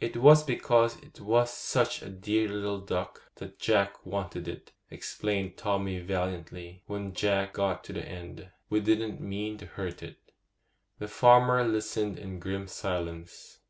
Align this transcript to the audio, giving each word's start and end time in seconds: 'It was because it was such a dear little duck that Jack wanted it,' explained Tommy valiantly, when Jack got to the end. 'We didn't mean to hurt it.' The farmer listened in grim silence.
'It 0.00 0.14
was 0.18 0.42
because 0.44 0.98
it 1.00 1.18
was 1.18 1.50
such 1.50 2.02
a 2.02 2.10
dear 2.10 2.46
little 2.46 2.78
duck 2.78 3.32
that 3.36 3.58
Jack 3.58 4.04
wanted 4.04 4.46
it,' 4.46 4.72
explained 4.90 5.56
Tommy 5.56 5.98
valiantly, 5.98 6.82
when 6.86 7.14
Jack 7.14 7.54
got 7.54 7.82
to 7.84 7.94
the 7.94 8.06
end. 8.06 8.50
'We 8.68 8.80
didn't 8.80 9.22
mean 9.22 9.56
to 9.56 9.64
hurt 9.64 10.02
it.' 10.02 10.30
The 10.98 11.08
farmer 11.08 11.64
listened 11.64 12.18
in 12.18 12.38
grim 12.38 12.68
silence. 12.68 13.60